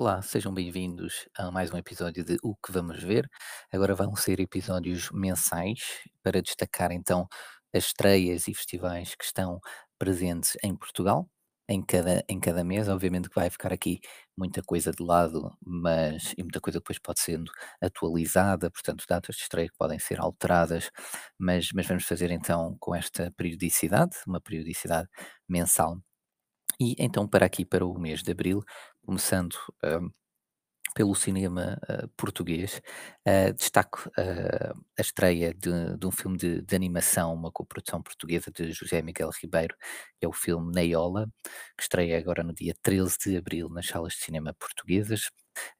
[0.00, 3.28] Olá, sejam bem-vindos a mais um episódio de O que Vamos Ver.
[3.72, 5.80] Agora vão ser episódios mensais
[6.22, 7.26] para destacar então
[7.74, 9.58] as estreias e festivais que estão
[9.98, 11.28] presentes em Portugal.
[11.68, 13.98] Em cada, em cada mês, obviamente que vai ficar aqui
[14.36, 17.50] muita coisa de lado, mas e muita coisa depois pode sendo
[17.82, 20.92] atualizada, portanto, datas de estreia que podem ser alteradas,
[21.36, 25.08] mas, mas vamos fazer então com esta periodicidade, uma periodicidade
[25.48, 26.00] mensal.
[26.80, 28.62] E então, para aqui, para o mês de abril,
[29.08, 30.10] começando hum,
[30.94, 32.82] pelo cinema uh, português,
[33.26, 38.50] uh, destaco uh, a estreia de, de um filme de, de animação, uma coprodução portuguesa
[38.50, 39.74] de José Miguel Ribeiro,
[40.20, 41.26] que é o filme Neiola,
[41.74, 45.30] que estreia agora no dia 13 de abril nas salas de cinema portuguesas.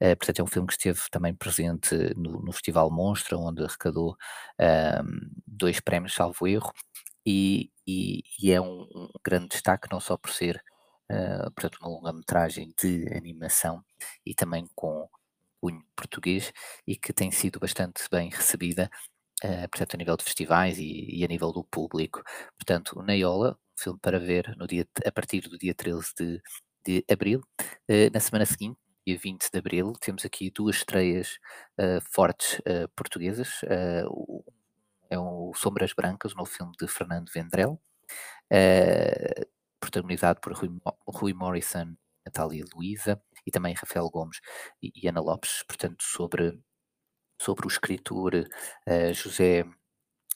[0.00, 4.16] portanto, é um filme que esteve também presente no, no Festival Monstra, onde arrecadou
[4.58, 6.72] hum, dois prémios, salvo erro,
[7.26, 10.62] e, e, e é um, um grande destaque, não só por ser
[11.10, 13.84] uh, portanto, uma longa-metragem de animação
[14.24, 15.08] e também com
[15.60, 16.52] cunho português
[16.86, 18.90] e que tem sido bastante bem recebida,
[19.44, 22.22] uh, portanto, a nível de festivais e, e, a nível do público.
[22.56, 26.42] Portanto, Neiola, um filme para ver no dia, a partir do dia 13 de,
[26.84, 27.42] de abril.
[27.90, 31.38] Uh, na semana seguinte, dia 20 de abril, temos aqui duas estreias
[31.78, 32.60] uh, fortes
[32.94, 33.60] portuguesas.
[35.10, 37.80] É o Sombras Brancas, o novo filme de Fernando Vendrell,
[39.80, 40.70] protagonizado por Rui,
[41.06, 44.40] Rui Morrison, Natália Luísa e também Rafael Gomes
[44.82, 46.58] e, e, Ana Lopes, portanto, sobre,
[47.40, 49.64] sobre o escritor uh, José,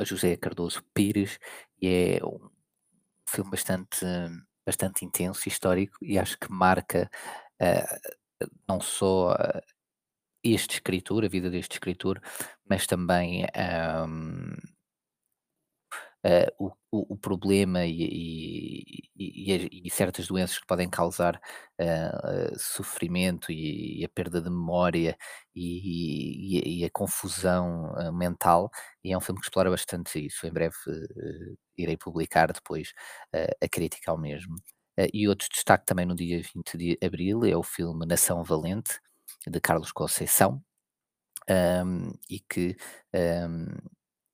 [0.00, 1.38] José Cardoso Pires,
[1.80, 2.50] e é um
[3.28, 4.04] filme bastante,
[4.66, 7.10] bastante intenso histórico, e acho que marca
[7.60, 9.62] uh, não só uh,
[10.42, 12.20] este escritor, a vida deste escritor,
[12.68, 13.44] mas também
[14.06, 14.54] um,
[16.24, 21.40] eh, o, o, problema e, e, e, e certas doenças que podem causar
[21.80, 25.16] uh, sofrimento e, a perda de memória
[25.54, 28.68] e, a confusão uh, mental,
[29.04, 30.44] e é um filme que explora bastante isso.
[30.46, 32.92] Em breve uh, irei publicar depois
[33.62, 34.56] a crítica ao mesmo.
[35.14, 38.98] e outro destaque também no dia 20 de abril é o filme Nação Valente,
[39.46, 40.62] de Carlos Conceição,
[41.48, 42.76] um, e que
[43.14, 43.66] um,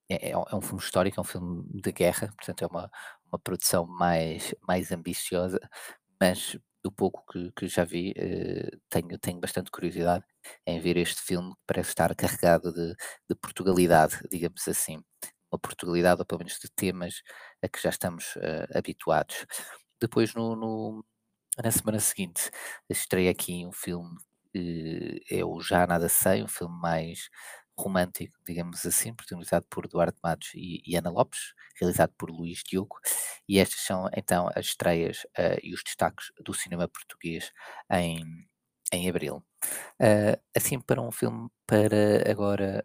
[0.09, 2.91] é, é um é um filme histórico, é um filme de guerra, portanto é uma,
[3.33, 5.59] uma produção mais, mais ambiciosa,
[6.21, 10.25] mas do pouco que, que já vi, eh, tenho, tenho bastante curiosidade
[10.67, 12.95] em ver este filme que parece estar carregado de,
[13.29, 15.03] de Portugalidade, digamos assim.
[15.51, 17.23] Uma Portugalidade, ou pelo menos de temas
[17.63, 19.47] a que já estamos eh, habituados.
[20.01, 21.05] Depois, no, no-
[21.63, 22.51] na semana seguinte,
[22.91, 24.17] estreia aqui um filme
[24.53, 27.29] que é o Já Nada Sei, um filme mais
[27.77, 32.97] romântico, digamos assim, protagonizado por Eduardo Matos e, e Ana Lopes, realizado por Luís Diogo,
[33.49, 37.53] e estas são então as estreias uh, e os destaques do cinema português
[37.91, 38.25] em,
[38.93, 39.45] em abril.
[40.01, 42.85] Uh, assim, para um filme para agora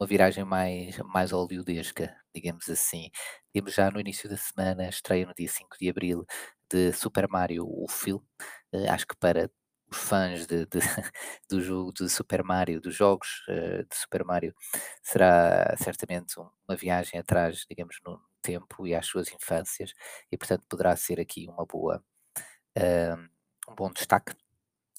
[0.00, 3.10] uma viragem mais, mais hollywoodesca, digamos assim.
[3.52, 6.26] Temos já no início da semana, estreia no dia 5 de abril,
[6.70, 8.24] de Super Mario, o filme.
[8.72, 9.50] Uh, acho que para
[9.92, 10.78] fãs de, de,
[11.48, 14.54] do jogo de Super Mario, dos jogos uh, de Super Mario,
[15.02, 19.92] será certamente um, uma viagem atrás, digamos, no tempo e às suas infâncias,
[20.30, 22.02] e portanto poderá ser aqui uma boa,
[22.78, 24.34] uh, um bom destaque.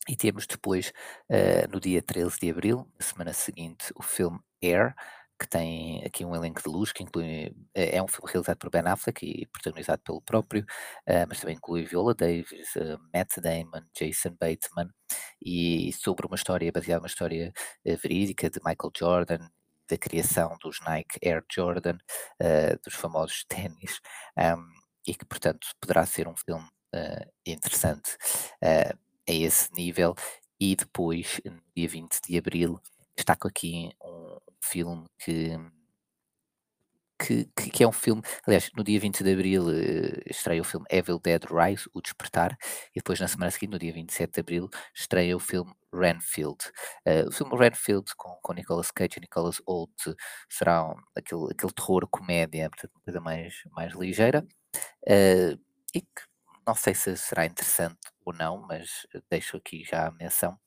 [0.08, 0.92] E temos depois,
[1.30, 4.94] uh, no dia 13 de abril, na semana seguinte, o filme Air,
[5.44, 8.70] que tem aqui um elenco de luz, que inclui, é é um filme realizado por
[8.72, 10.66] Ben Affleck e protagonizado pelo próprio,
[11.06, 14.90] eh, mas também inclui Viola Davis, eh, Matt Damon, Jason Bateman,
[15.42, 17.52] e sobre uma história, baseada numa história
[17.86, 19.50] eh, verídica de Michael Jordan,
[19.90, 21.98] da criação dos Nike Air Jordan,
[22.40, 24.00] eh, dos famosos ténis,
[24.38, 24.66] um,
[25.08, 28.16] e que, portanto, poderá ser um filme eh, interessante
[28.62, 28.94] eh,
[29.30, 30.16] a esse nível.
[30.60, 32.80] E depois, no dia 20 de abril,
[33.18, 35.57] destaco aqui um filme que,
[37.19, 38.22] que, que, é um filme.
[38.46, 42.57] Aliás, no dia 20 de abril eh, estreia o filme Evil Dead Rise, O Despertar,
[42.94, 46.57] e depois na semana seguinte, no dia 27 de abril, estreia o filme Renfield.
[47.06, 49.94] Eh, o filme Renfield com, com Nicolas Cage e Nicolas Hoult
[50.50, 54.45] será um- aquele, aquele terror comédia, portanto, uma coisa mais, mais ligeira,
[55.07, 55.56] eh,
[55.95, 56.21] e que
[56.68, 60.57] não sei se será interessante ou não, mas deixo aqui já a menção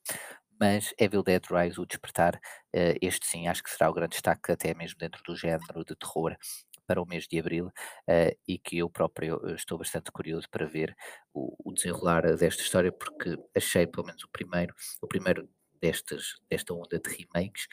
[0.60, 2.40] mas Evil Dead Rise, o Despertar,
[2.72, 5.94] eh, este sim acho que será o grande destaque até mesmo dentro do género de
[5.96, 6.36] terror
[6.86, 7.70] para o mês de abril
[8.08, 10.96] eh, e que eu próprio eh, estou bastante curioso para ver
[11.34, 15.48] o, desenrolar desta história porque achei pelo menos o primeiro, o primeiro
[15.80, 17.66] destas, desta onda de remakes,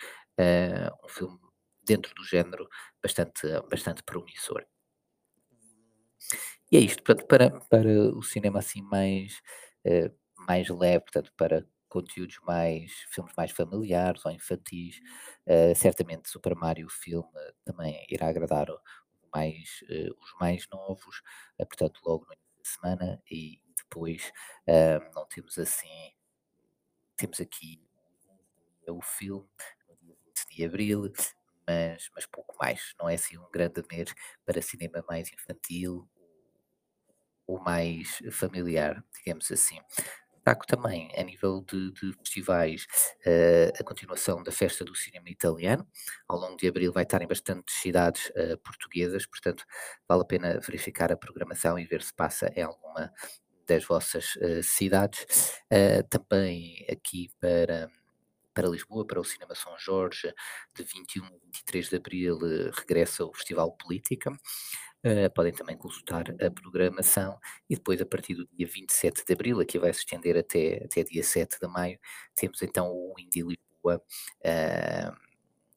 [1.03, 1.39] um filme
[1.85, 2.67] dentro do género
[3.01, 4.65] bastante, bastante promissor.
[6.71, 9.41] E é isto, portanto, para, para o cinema assim mais,
[10.47, 14.99] mais leve, portanto, para conteúdos mais filmes mais familiares ou infantis,
[15.45, 17.29] eh, certamente Super Mario, o filme,
[17.65, 18.79] também irá agradar o
[19.33, 21.21] mais, eh, os mais novos,
[21.59, 24.31] eh, portanto, logo no início da semana e depois,
[25.15, 26.13] não temos assim
[27.17, 27.79] temos aqui
[28.87, 29.47] o filme
[29.87, 31.11] no dia 20 de abril,
[31.67, 34.13] mas mas pouco mais, não é assim um grande mês
[34.45, 36.07] para cinema mais infantil
[37.47, 39.79] ou mais familiar, digamos assim.
[40.45, 42.85] Destaco também, a nível de de festivais,
[43.25, 45.87] eh, a continuação da Festa do Cinema Italiano.
[46.27, 49.63] Ao longo de abril vai estar em bastantes cidades, eh, portuguesas, portanto,
[50.07, 53.09] vale a pena verificar a programação e ver se passa em alguma
[53.67, 55.25] das vossas, eh, cidades.
[56.09, 57.89] Também aqui para
[58.53, 60.33] para Lisboa, para o Cinema São Jorge,
[60.75, 64.31] de 21 a 23 de abril, eh, regressa o Festival Política.
[65.05, 67.37] Eh, podem também consultar a programação
[67.69, 71.03] e depois, a partir do dia 27 de abril, aqui vai se estender até, até
[71.03, 71.99] dia 7 de maio,
[72.35, 74.01] temos então o Indie Lisboa
[74.41, 75.11] eh,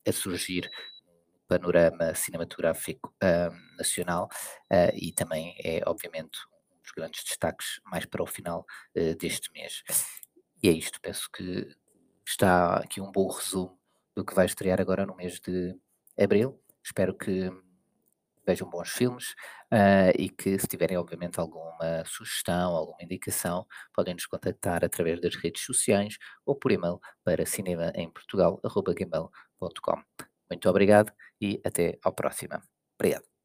[0.06, 0.70] a surgir
[1.04, 4.28] no panorama cinematográfico eh, nacional
[4.94, 6.38] e também é, obviamente,
[6.72, 8.64] um dos grandes destaques mais para o final
[9.18, 9.82] deste mês.
[10.62, 11.66] E é isto, penso que
[12.26, 13.78] está aqui um bom resumo
[14.14, 15.78] do que vai estrear agora no mês de
[16.18, 16.60] abril.
[16.82, 17.50] Espero que
[18.46, 19.34] vejam bons filmes,
[19.70, 25.34] ah, e que se tiverem obviamente alguma sugestão, alguma indicação, podem nos contactar através das
[25.34, 30.02] redes sociais ou por e-mail para cinemaemportugal@gmail.com.
[30.48, 32.62] Muito obrigado e até ao próxima.
[32.98, 33.35] Obrigado.